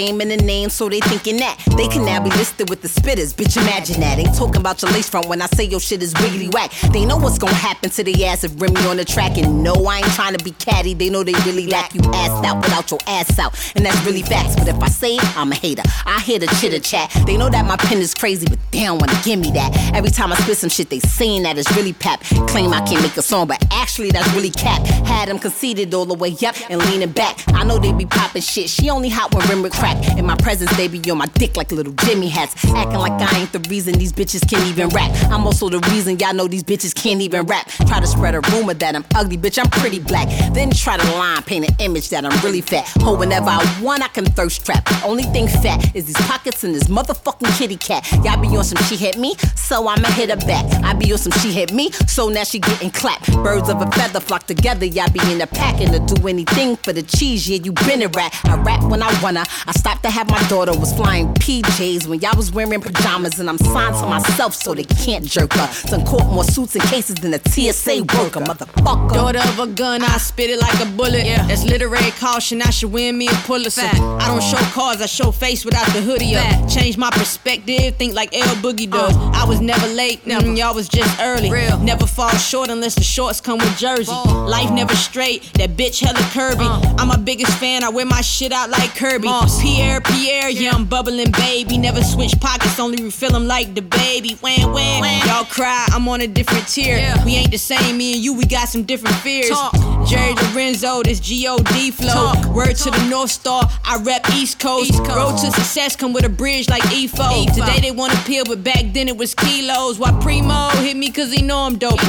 [0.00, 2.88] Fame and a name, so they thinking that they can now be listed with the
[2.88, 3.32] spitters.
[3.32, 4.18] Bitch, imagine that.
[4.18, 6.70] Ain't talking about your lace front when I say your shit is wiggly whack.
[6.92, 9.38] They know what's gonna happen to the ass if Remy on the track.
[9.38, 10.92] And no, I ain't trying to be catty.
[10.92, 13.54] They know they really lack you ass out without your ass out.
[13.76, 14.56] And that's really facts.
[14.56, 15.82] But if I say it, I'm a hater.
[16.04, 17.10] I hear the chitter chat.
[17.24, 19.94] They know that my pen is crazy, but they don't wanna give me that.
[19.94, 22.20] Every time I spit some shit, they saying that it's really pap.
[22.48, 24.84] Claim I can't make a song, but actually that's really cap.
[25.06, 27.42] Had them conceited all the way up and leaning back.
[27.54, 28.68] I know they be popping shit.
[28.68, 29.96] She only hot when rim crack.
[30.18, 32.64] In my presence, they be on my dick like little Jimmy hats.
[32.74, 35.10] Acting like I ain't the reason these bitches can't even rap.
[35.30, 37.68] I'm also the reason y'all know these bitches can't even rap.
[37.86, 40.28] Try to spread a rumor that I'm ugly, bitch, I'm pretty black.
[40.52, 42.86] Then try to line paint an image that I'm really fat.
[43.00, 44.86] Ho, whenever I want, I can thirst trap.
[45.04, 48.10] Only thing fat is these pockets and this motherfucking kitty cat.
[48.24, 50.64] Y'all be on some she hit me, so I'ma hit her back.
[50.84, 53.32] I be on some she hit me, so now she getting clapped.
[53.32, 56.76] Birds of a feather flock together, y'all be in a pack and to do anything
[56.76, 57.48] for the cheese.
[57.48, 58.38] Yeah, you been a rat.
[58.44, 59.44] I rap when I wanna.
[59.66, 63.48] I stopped to have my daughter was flying PJs when y'all was wearing pajamas, and
[63.50, 65.68] I'm signed to myself so they can't jerk her.
[65.90, 69.12] Done caught more suits and cases than a TSA worker, motherfucker.
[69.12, 71.26] Daughter of a gun, I spit it like a bullet.
[71.26, 71.44] Yeah.
[71.48, 73.82] That's literary caution, I should win me a Pulitzer.
[73.82, 76.68] I don't show cars, I show face without the hoodie up.
[76.68, 79.16] Change my perspective, think like L Boogie does.
[79.16, 79.30] Uh.
[79.34, 80.46] I was never late, never.
[80.46, 81.50] Mm, y'all was just early.
[81.50, 81.80] Real.
[81.80, 84.12] Never fall short unless the shorts come with jersey.
[84.12, 84.48] Ball.
[84.48, 86.64] Life never straight, that bitch hella curvy.
[86.64, 86.94] Uh.
[86.96, 89.26] I'm my biggest fan, I wear my shit out like Kirby.
[89.26, 89.60] Moss.
[89.60, 91.78] Pierre, Pierre, yeah, I'm bubbling baby.
[91.78, 94.34] Never switch pockets, only refill them like the baby.
[94.40, 95.00] Wham, wham.
[95.00, 95.26] wham.
[95.26, 96.96] Y'all cry, I'm on a different tier.
[96.96, 97.24] Yeah.
[97.24, 99.50] We ain't the same, me and you, we got some different fears.
[99.50, 99.74] Talk.
[100.06, 102.08] Jerry Lorenzo, this G-O-D flow.
[102.08, 102.54] Talk.
[102.54, 102.94] Word Talk.
[102.94, 104.90] to the North Star, I rep East Coast.
[104.90, 105.16] East Coast.
[105.16, 107.46] Road to success come with a bridge like EFO.
[107.46, 107.54] EFO.
[107.54, 109.98] Today they wanna peel, but back then it was kilos.
[109.98, 112.02] Why Primo hit me cause he know I'm dope.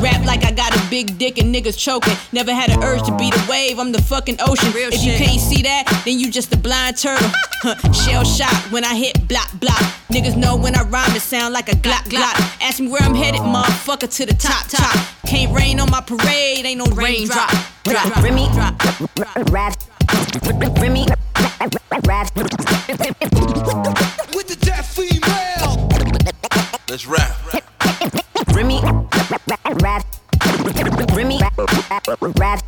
[0.00, 2.14] Rap like I got a big dick and niggas choking.
[2.32, 4.72] Never had an urge to be the wave, I'm the fucking ocean.
[4.72, 5.20] Real if shit.
[5.20, 7.30] you can't see that, then you just a blind turtle.
[7.92, 9.80] Shell shot when I hit block block.
[10.10, 12.34] Niggas know when I rhyme it sound like a glock glock.
[12.60, 14.94] Ask me where I'm headed, motherfucker, to the top top.
[15.26, 17.50] Can't rain on my parade, ain't no raindrop.
[17.84, 18.78] Drop, Remy, drop,
[19.48, 19.78] rap,
[20.78, 21.06] Remy,
[22.04, 22.36] rap.
[24.36, 25.88] With the deaf female.
[26.90, 27.34] Let's rap.
[28.52, 28.82] Remy,
[29.80, 30.04] rap.
[31.16, 31.40] Remy,
[32.36, 32.62] rap.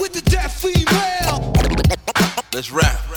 [0.00, 1.52] With the deaf female.
[2.54, 3.07] Let's rap.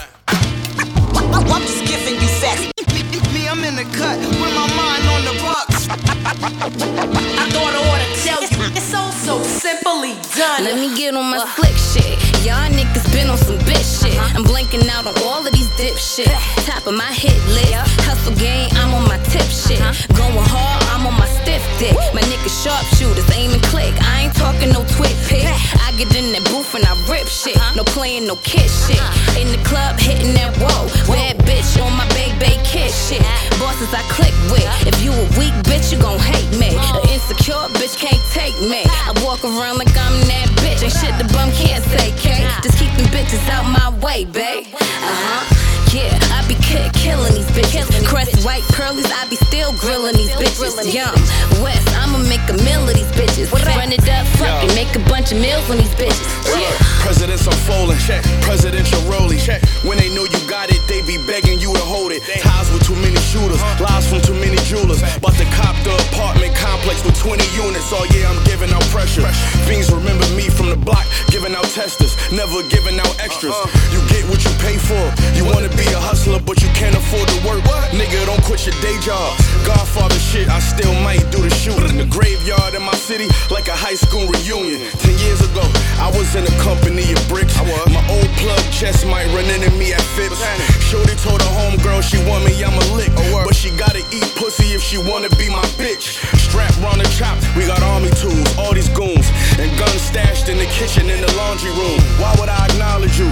[11.11, 11.31] Done.
[11.31, 12.45] Let me get on my slick shit.
[12.45, 14.17] Y'all niggas been on some bitch shit.
[14.35, 16.31] I'm blanking out on all of these dip shit.
[16.65, 17.73] Top of my hit list.
[18.01, 19.79] Hustle game, I'm on my tip shit.
[20.15, 21.95] Going hard, I'm on my stiff dick.
[22.13, 23.93] My niggas sharpshooters, aim and click.
[24.01, 25.45] I ain't talking no twit pick.
[25.45, 27.57] I get in that booth and I rip shit.
[27.75, 29.01] No playing no kid shit.
[29.37, 30.87] In the club, hitting that whoa.
[31.07, 33.21] Bad bitch on my big bay kid shit.
[33.59, 34.65] Bosses I click with.
[34.87, 36.71] If you a weak bitch, you gon' hate me.
[37.29, 38.81] An insecure bitch can't take me.
[38.85, 40.81] I walk around like I'm that bitch.
[40.81, 42.47] Ain't shit the bum can't say, K.
[42.63, 44.65] Just keep them bitches out my way, babe.
[44.73, 45.57] Uh huh.
[45.91, 47.83] Yeah, I be ki- killing these bitches.
[48.07, 50.71] Crest white curlies, I be still grilling these bitches.
[50.87, 51.11] Young
[51.59, 53.51] West, I'ma make a meal of these bitches.
[53.51, 56.23] Run it up, fuck it, make a bunch of meals on these bitches.
[56.47, 56.71] Yeah.
[57.03, 58.23] Presidents are unfolding, check.
[58.39, 59.59] Presidential rolling, check.
[59.83, 62.19] When they know you got it, they be begging you to hold it.
[62.43, 64.99] Ties with too many shooters, lies from too many jewelers.
[65.15, 67.87] About to cop the apartment complex with 20 units.
[67.95, 69.23] Oh yeah, I'm giving out pressure.
[69.63, 73.55] Fiends remember me from the block, giving out testers, never giving out extras.
[73.95, 74.99] You get what you pay for.
[75.31, 77.63] You wanna be a hustler, but you can't afford to work.
[77.95, 79.39] Nigga, don't quit your day job.
[79.63, 81.87] Godfather shit, I still might do the shooting.
[81.95, 84.83] In the graveyard in my city, like a high school reunion.
[84.99, 85.63] Ten years ago,
[86.03, 87.55] I was in a company of bricks.
[87.87, 90.41] My old plug chest might run into me at Phipps.
[90.81, 93.11] Shorty told her homegirl she want me, I'm a lick.
[93.31, 96.19] But she gotta eat pussy if she wanna be my bitch.
[96.37, 99.27] Strap round the chop, we got army tools, all these goons.
[99.59, 101.99] And guns stashed in the kitchen, in the laundry room.
[102.19, 103.29] Why would I acknowledge you?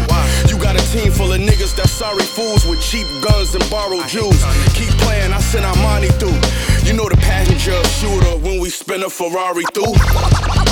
[0.47, 4.07] You got a team full of niggas that's sorry fools with cheap guns and borrowed
[4.07, 4.43] jewels.
[4.73, 6.39] Keep playing, I send our money through.
[6.87, 10.68] You know the passenger shooter when we spin a Ferrari through.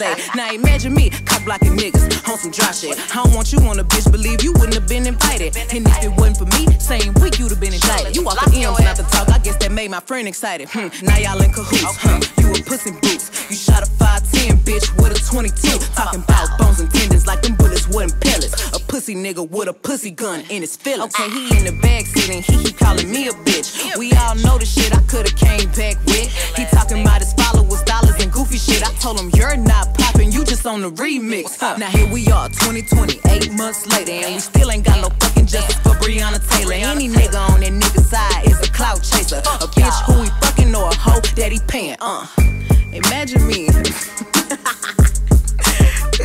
[0.00, 0.30] Thursday.
[0.34, 2.98] Now imagine me cop blocking niggas on some dry shit.
[3.14, 5.56] I don't want you on a bitch, believe you wouldn't have been invited.
[5.72, 8.16] And if it wasn't for me, same week you'd have been indicted.
[8.16, 9.28] You off the M's, not the talk.
[9.28, 10.68] I guess that made my friend excited.
[10.70, 10.88] Hmm.
[11.04, 11.96] Now y'all in cahoots.
[12.00, 12.20] Huh.
[12.38, 13.50] You a pussy boots.
[13.50, 15.78] You shot a 5'10 bitch with a 22.
[15.94, 17.56] Talking about bones and tendons like them
[19.00, 21.14] pussy nigga with a pussy gun in his feelings.
[21.14, 23.96] Okay, he in the backseat and he keep calling me a bitch.
[23.96, 26.28] We all know the shit I coulda came back with.
[26.54, 28.86] He talking about his followers, dollars, and goofy shit.
[28.86, 31.56] I told him you're not popping, you just on the remix.
[31.78, 35.46] Now here we are, 2020, eight months later, and we still ain't got no fucking
[35.46, 36.74] justice for Breonna Taylor.
[36.74, 40.74] Any nigga on that nigga side is a clout chaser, a bitch who he fucking
[40.74, 41.96] or a hoe that he paying.
[42.02, 42.26] Uh,
[42.92, 43.68] imagine me.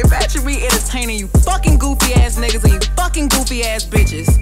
[0.04, 2.65] Imagine me entertaining you fucking goofy ass niggas
[3.76, 4.40] ass bitches.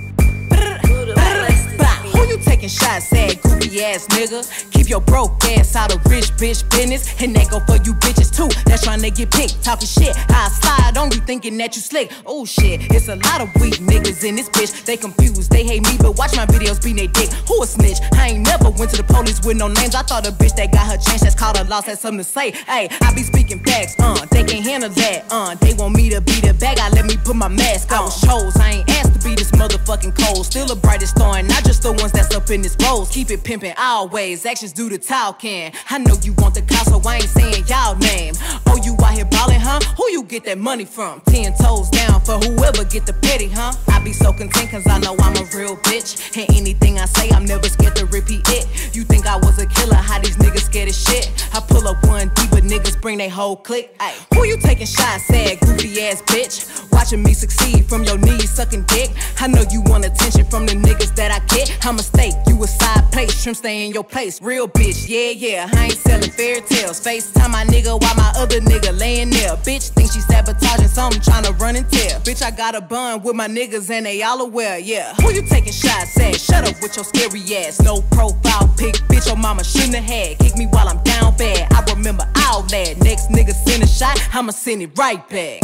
[2.13, 4.72] Who you taking shots at, goofy ass nigga?
[4.83, 7.07] Keep your broke ass out of rich bitch business.
[7.21, 8.51] And that go for you bitches too.
[8.65, 10.13] That's trying to get picked, talking shit.
[10.27, 12.11] I slide on you thinking that you slick.
[12.25, 14.83] Oh shit, it's a lot of weak niggas in this bitch.
[14.83, 17.31] They confused, they hate me, but watch my videos beat they dick.
[17.47, 17.99] Who a snitch?
[18.11, 19.95] I ain't never went to the police with no names.
[19.95, 22.25] I thought a bitch that got her chance that's called a loss had something to
[22.25, 22.51] say.
[22.51, 25.55] Hey, I be speaking facts, uh, they can't handle that, uh.
[25.55, 27.99] They want me to be the bag, I let me put my mask on.
[27.99, 30.45] I was chose, I ain't asked to be this motherfucking cold.
[30.45, 33.07] Still the brightest star, and not just the ones that's up in this rose.
[33.09, 35.71] Keep it pimpin' always, actions do the talking.
[35.89, 38.33] I know you want the car, so I ain't saying y'all name.
[38.67, 39.79] Oh, you out here ballin', huh?
[39.97, 41.21] Who you get that money from?
[41.21, 43.73] Ten toes down for whoever get the petty, huh?
[43.89, 46.37] I be so content cause I know I'm a real bitch.
[46.37, 48.95] And anything I say, I'm never scared to repeat it.
[48.95, 51.31] You think I was a killer, how these niggas scared as shit?
[51.53, 53.95] I pull up one deep, but niggas bring they whole clique.
[53.99, 56.91] Ay, who you taking shots at, goofy ass bitch?
[56.91, 59.11] Watching me succeed from your knees sucking dick.
[59.39, 61.77] I know you want attention from the niggas that I get.
[61.85, 64.41] I'm a mistake, you a side plate, shrimp stay in your place.
[64.41, 66.99] Real bitch, yeah, yeah, I ain't selling fairy tales.
[66.99, 69.55] FaceTime my nigga while my other nigga laying there.
[69.57, 72.19] Bitch think she sabotaging something, trying to run and tell.
[72.21, 75.13] Bitch, I got a bun with my niggas and they all aware, yeah.
[75.15, 76.39] Who you taking shots at?
[76.39, 77.81] Shut up with your scary ass.
[77.81, 80.39] No profile pic, bitch, your mama shouldn't have had.
[80.39, 81.71] Kick me while I'm down bad.
[81.71, 82.97] I remember all that.
[83.01, 85.61] Next nigga send a shot, I'ma send it right back.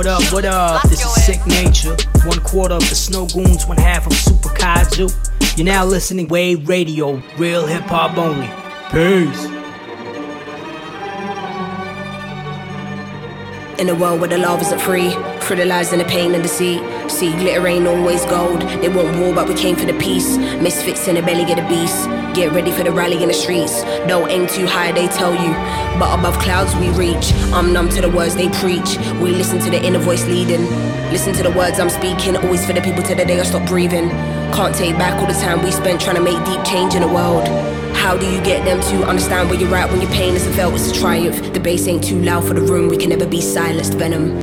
[0.00, 0.82] What up, what up?
[0.84, 1.94] This is Sicknature.
[2.24, 5.58] One quarter of the Snowgoons, one half of Super Kaiju.
[5.58, 8.48] You're now listening Wave Radio, real hip hop only.
[8.90, 9.49] Peace.
[13.80, 15.10] In a world where the love isn't free,
[15.40, 16.82] through the lies and the pain and deceit.
[17.10, 18.60] See, glitter ain't always gold.
[18.60, 20.36] They want war, but we came for the peace.
[20.36, 22.06] Misfits in the belly of the beast.
[22.34, 23.80] Get ready for the rally in the streets.
[24.06, 25.52] Don't aim too high, they tell you.
[25.98, 27.32] But above clouds we reach.
[27.54, 28.98] I'm numb to the words they preach.
[29.18, 30.66] We listen to the inner voice leading.
[31.10, 32.36] Listen to the words I'm speaking.
[32.36, 34.10] Always for the people till the day I stop breathing.
[34.52, 37.08] Can't take back all the time we spent trying to make deep change in the
[37.08, 37.48] world.
[38.00, 40.72] How do you get them to understand where you're at when your pain isn't felt?
[40.74, 41.52] It's a triumph.
[41.52, 42.88] The bass ain't too loud for the room.
[42.88, 43.92] We can never be silenced.
[43.92, 44.40] Venom.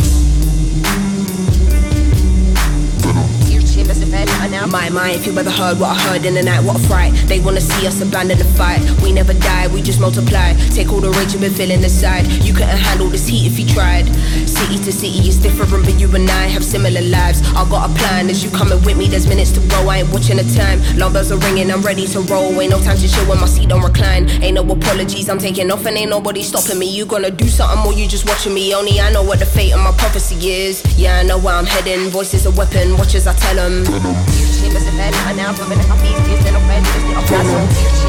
[4.66, 7.14] My mind, if you ever heard what I heard in the night, what a fright.
[7.28, 8.82] They wanna see us abandon the fight.
[9.02, 10.54] We never die, we just multiply.
[10.74, 12.28] Take all the rage you've been feeling inside.
[12.44, 14.08] You couldn't handle this heat if you tried.
[14.48, 17.42] City to city is different, but you and I have similar lives.
[17.56, 19.88] I got a plan as you coming with me, there's minutes to go.
[19.88, 20.82] I ain't watching the time.
[20.98, 22.60] Long bells are ringing, I'm ready to roll.
[22.60, 24.30] Ain't no time to chill when my seat don't recline.
[24.44, 26.88] Ain't no apologies, I'm taking off and ain't nobody stopping me.
[26.88, 28.74] You gonna do something or you just watching me?
[28.74, 30.84] Only I know what the fate of my prophecy is.
[30.98, 32.10] Yeah, I know where I'm heading.
[32.10, 35.54] Voice is a weapon, watch as I tell them she was a bad I now
[35.54, 36.84] for the happy days that I'm she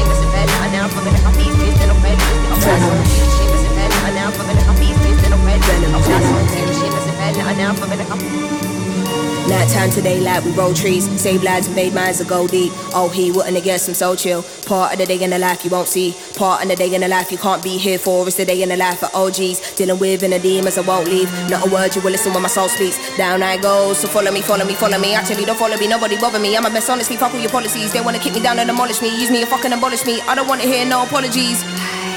[0.03, 3.87] was a bad I now for the happy days that I'm she was a bad
[4.03, 5.39] I now for the happy days that a
[7.87, 8.59] bad
[9.49, 12.71] Nighttime today, daylight, we roll trees, save lives made minds go deep.
[12.93, 14.43] Oh, he wouldn't have guessed I'm so chill.
[14.67, 16.15] Part of the day in the life you won't see.
[16.35, 18.27] Part of the day in the life you can't be here for.
[18.27, 19.73] It's the day in the life of OGs.
[19.73, 21.31] Dealing with inner demons I won't leave.
[21.49, 22.99] Not a word you will listen when my soul speaks.
[23.17, 25.15] Down I go, so follow me, follow me, follow me.
[25.15, 26.55] Actually, don't follow me, nobody bother me.
[26.55, 27.91] I'm a best honestly, fuck all your policies.
[27.91, 29.09] They wanna kick me down and demolish me.
[29.19, 30.21] Use me and fucking abolish me.
[30.21, 31.63] I don't wanna hear no apologies.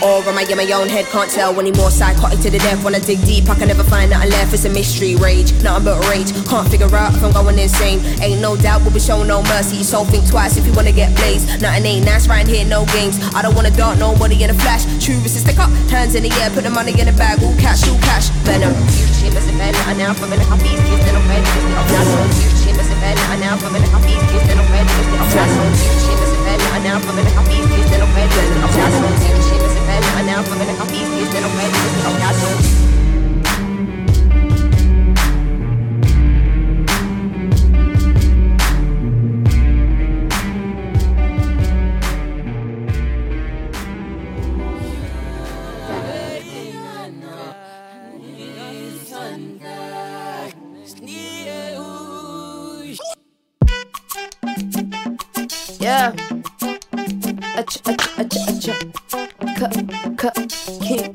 [0.03, 1.07] Or am I in my own head?
[1.07, 1.91] Can't tell anymore.
[1.91, 2.83] Psychotic to the death.
[2.83, 4.53] When I dig deep, I can never find nothing left.
[4.53, 6.35] It's a mystery, rage, nothing but rage.
[6.49, 8.01] Can't figure out I'm going insane.
[8.20, 9.83] Ain't no doubt, we'll be showing no mercy.
[9.83, 11.62] So think twice if you wanna get blazed.
[11.62, 13.18] Nothing ain't nice right here, no games.
[13.35, 14.85] I don't wanna dart nobody in a flash.
[15.05, 17.43] True is to stick up, hands in the air, put the money in the bag.
[17.43, 18.29] All cash, all cash.
[18.45, 18.75] Venom.
[19.35, 19.57] listen
[23.01, 25.62] bad, now now from being used to no bad, listen, I'm not so
[26.03, 27.16] shit, listen bad, now now from
[27.49, 29.07] being used to no bad, listen, I'm not so
[29.47, 32.18] shit, listen bad, now now from it, I'm being used to no bad, listen, I'm
[32.18, 32.49] not so
[32.83, 32.91] Yeah.
[60.83, 61.12] King.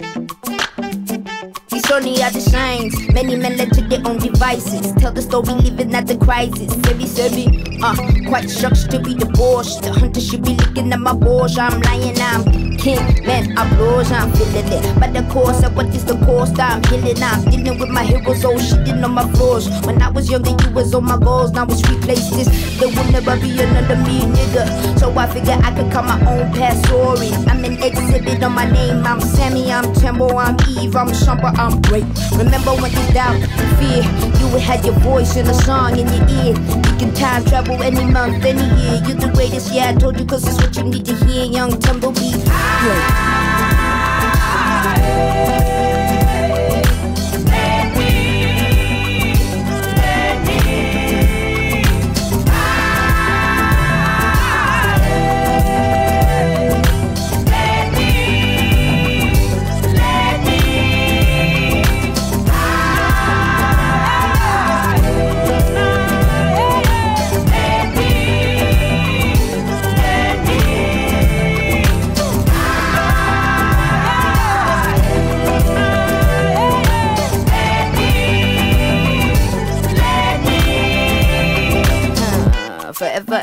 [1.69, 2.95] These only are the shines.
[3.13, 4.91] Many men led to their own devices.
[4.93, 6.73] Tell the story living at the crisis.
[6.75, 7.95] Very, very, uh,
[8.27, 9.83] quite shocked to be divorced.
[9.83, 11.57] The hunter should be looking at my balls.
[11.57, 14.99] I'm lying, I'm king, man, I'm blows, I'm feeling it.
[14.99, 18.45] But the course of what is the cost, I'm healing, I'm dealing with my heroes,
[18.45, 19.67] oh shitting on my flaws.
[19.85, 22.31] When I was younger, you was on my goals, now it's replaced.
[22.79, 24.99] There will never be another me, nigga.
[24.99, 27.37] So I figure I could cut my own past stories.
[27.47, 31.81] I'm an exhibit on my name, I'm Sampa, I'm Tembo, I'm Eve, I'm Shumper, I'm
[31.81, 32.05] great.
[32.37, 33.39] Remember when you doubt,
[33.79, 36.55] fear, you had your voice in a song in your ear.
[36.55, 39.01] You can time travel any month, any year.
[39.05, 41.79] You're the greatest, yeah, I told you, cause it's what you need to hear, young
[41.79, 42.33] Tumblebee.
[44.87, 45.66] forever,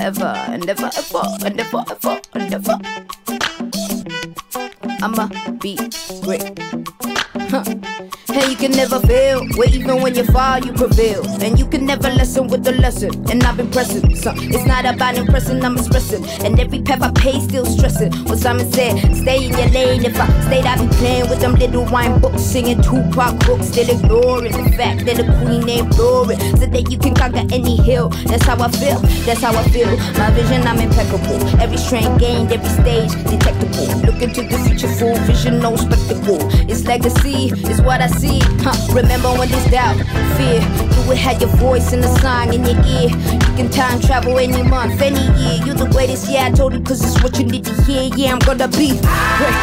[0.04, 0.90] ever, and ever,
[1.46, 2.78] and ever, ever, and ever.
[5.00, 5.28] I'ma
[5.60, 5.78] be
[6.22, 6.63] great.
[8.64, 9.46] Can never fail.
[9.56, 11.22] Where even when you fall, you prevail.
[11.42, 13.10] And you can never lessen with the lesson.
[13.30, 14.16] And I've been pressing.
[14.16, 16.24] So it's not about impressing, I'm expressing.
[16.42, 18.14] And every path I pay, still stressing.
[18.24, 20.06] What Simon said, stay in your lane.
[20.06, 23.90] If I stayed, I'd be playing with them little wine books, singing Tupac books, still
[23.90, 26.36] ignoring the fact that the queen ain't glory.
[26.56, 28.08] So that you can conquer any hill.
[28.24, 28.98] That's how I feel.
[29.28, 29.94] That's how I feel.
[30.16, 31.36] My vision, I'm impeccable.
[31.60, 33.92] Every strength gained, every stage detectable.
[34.08, 36.40] Look into the future, full vision, no spectacle.
[36.70, 38.40] It's legacy, it's what I see.
[38.62, 38.94] Huh.
[38.94, 39.96] Remember when this doubt,
[40.36, 43.08] fear, you would have your voice in the song in your ear.
[43.08, 45.64] You can time travel any month, any year.
[45.64, 48.10] You're the greatest, yeah, I told you, cause it's what you need to hear.
[48.14, 48.98] Yeah, I'm gonna be
[49.38, 49.54] great.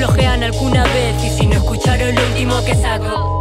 [0.00, 1.22] Flojean alguna vez.
[1.22, 3.40] Y si no escucharon lo último que saco.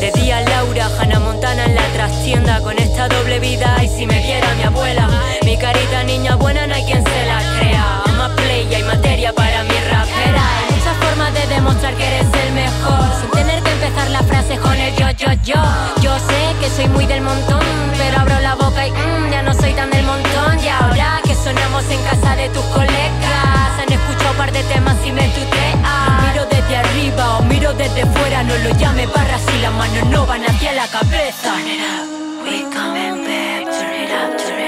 [0.00, 4.20] De día Laura, Hannah Montana en la trastienda con esta doble vida y si me
[4.22, 5.08] viera mi abuela,
[5.42, 8.02] mi carita niña buena no hay quien se la crea.
[8.16, 10.42] Más play y hay materia para mi rapera.
[10.58, 14.60] Hay muchas formas de demostrar que eres el mejor sin tener que empezar las frases
[14.60, 15.62] con el yo yo yo.
[16.02, 17.64] Yo sé que soy muy del montón,
[17.96, 20.62] pero abro la boca y mm, ya no soy tan del montón.
[20.62, 23.85] Y ahora que sonamos en casa de tus colegas,
[24.34, 25.82] par de temas y me tutean.
[26.28, 30.26] Miro desde arriba o miro desde fuera, no lo llame barra si las manos no
[30.26, 31.52] van hacia la cabeza.
[31.52, 33.64] Turn it up, we coming back.
[33.64, 34.65] Turn it up, turn it up,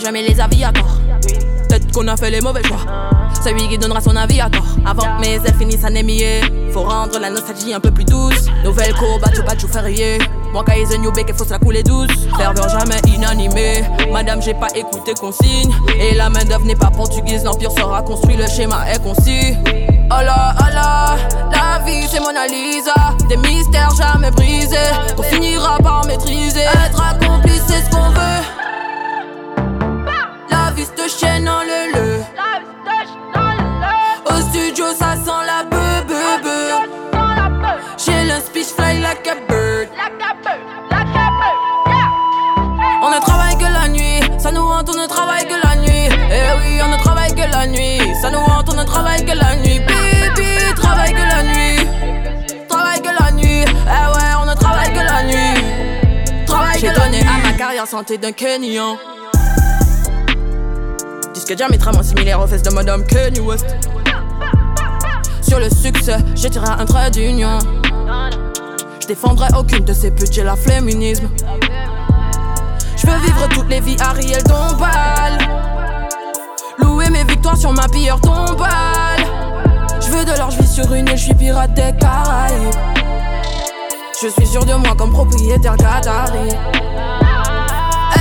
[0.00, 1.00] Jamais les aviators.
[1.68, 2.78] Peut-être qu'on a fait les mauvais choix.
[3.42, 4.64] Celui qui donnera son avis à tort.
[4.86, 6.40] Avant mes ailes finissent anémiées.
[6.72, 8.46] Faut rendre la nostalgie un peu plus douce.
[8.64, 10.18] Nouvelle courbe, battu, battu, férié.
[10.52, 12.26] Moi, is a new bec, faut se la couler douce.
[12.36, 13.82] Ferveur jamais inanimé.
[14.12, 15.74] Madame, j'ai pas écouté consigne.
[15.98, 17.44] Et la main d'œuvre n'est pas portugaise.
[17.44, 19.56] L'empire sera construit, le schéma est concis.
[20.10, 21.16] Oh là, oh là,
[21.52, 22.94] la vie c'est Mona Lisa.
[23.28, 24.76] Des mystères jamais brisés.
[25.18, 26.60] On finira par maîtriser.
[26.60, 28.57] Être accompli, c'est ce qu'on veut.
[31.18, 32.22] Chaîne en le le.
[34.26, 36.70] Au studio, ça sent la beu beu beu.
[37.96, 39.88] J'ai le speech fly like a bird.
[43.02, 46.08] On ne travaille que la nuit, ça nous hante, on ne travaille que la nuit.
[46.30, 49.32] Eh oui, on ne travaille que la nuit, ça nous hante, on ne travaille que
[49.36, 49.80] la nuit.
[49.80, 51.86] Baby, travaille que la nuit,
[52.68, 53.64] travaille que la nuit.
[53.64, 57.00] Eh ouais, on ne travaille que la nuit, travaille que la nuit.
[57.10, 58.96] J'ai donné à ma carrière santé d'un Kenyan.
[61.48, 63.64] Disque diamétralement similaire aux fesses de Madame Kanye West.
[65.40, 67.58] Sur le succès, je tirerai un trait d'union.
[69.00, 71.30] Je défendrai aucune de ces putes, j'ai la féminisme.
[72.96, 75.38] Je veux vivre toutes les vies Ariel Dombal.
[76.80, 79.24] Louer mes victoires sur ma pire tombale.
[80.02, 82.74] Je veux de l'or, sur une île, je suis pirate des Caraïbes.
[84.22, 86.50] Je suis sûr de moi comme propriétaire Qatari.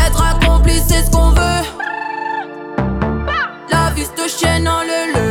[0.06, 1.77] Être accompli, c'est ce qu'on veut.
[3.98, 5.28] Vie le le.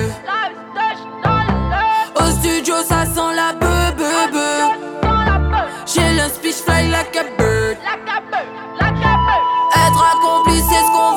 [2.16, 4.58] Au studio, ça sent la beu beu beu.
[5.86, 7.76] J'ai le speech fly like a bird.
[9.86, 11.15] Être accompli, c'est ce qu'on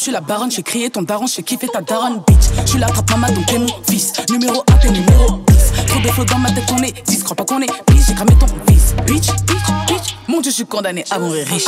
[0.00, 0.50] je suis la baronne.
[0.50, 2.48] J'ai crié ton daron, j'ai kiffé ta daronne, bitch.
[2.64, 4.12] Je suis la trappe maman, donc t'es mon fils.
[4.30, 5.72] Numéro 1, t'es numéro 10.
[5.86, 7.22] Trop de flots dans ma tête, on est 10.
[7.22, 8.94] Crois pas qu'on est bitch, j'ai cramé ton fils.
[9.06, 10.16] Bitch, bitch, bitch.
[10.26, 11.66] Mon dieu, je suis condamné à mourir riche.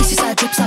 [0.00, 0.64] Ici ça drip, ça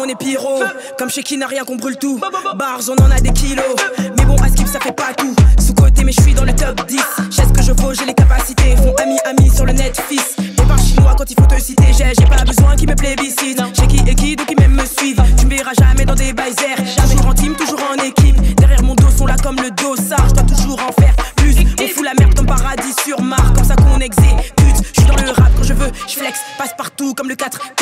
[0.00, 0.62] flammes, on est pyro.
[0.98, 2.18] Comme chez qui n'a rien qu'on brûle tout.
[2.56, 3.64] Bars, on en a des kilos.
[3.98, 5.34] Mais bon, à skip, ça fait pas tout.
[5.58, 7.00] Sous côté, mais je suis dans le top 10.
[7.30, 8.76] J'ai ce que je vaux, j'ai les capacités.
[8.76, 10.36] Font ami, ami sur le net, fils.
[10.38, 11.86] Et par chinois quand il faut te citer.
[11.96, 13.62] J'ai j'ai pas besoin qu'ils me plébiscitent.
[13.74, 15.22] J'ai qui et qui, donc ils même me suivent.
[15.38, 16.76] Tu me verras jamais dans des baisers.
[17.02, 18.40] Toujours en team, toujours en équipe.
[18.56, 20.28] Derrière mon dos, sont là comme le dossard.
[20.28, 21.56] Je dois toujours en faire plus.
[21.80, 23.50] On fout la merde comme paradis sur Mars.
[23.54, 24.76] Comme ça qu'on exécute.
[24.94, 26.38] Je suis dans le rap quand je veux, je flex.
[26.58, 27.79] Passe partout comme le 4-4.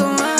[0.00, 0.39] Qui